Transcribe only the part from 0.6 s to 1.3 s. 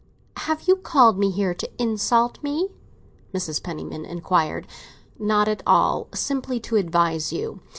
you called me